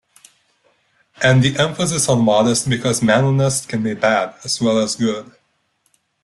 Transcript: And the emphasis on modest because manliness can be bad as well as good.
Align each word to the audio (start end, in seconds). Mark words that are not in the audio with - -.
And 1.21 1.43
the 1.43 1.55
emphasis 1.59 2.09
on 2.09 2.25
modest 2.25 2.67
because 2.67 3.03
manliness 3.03 3.67
can 3.67 3.83
be 3.83 3.93
bad 3.93 4.33
as 4.43 4.59
well 4.59 4.79
as 4.79 4.95
good. 4.95 5.31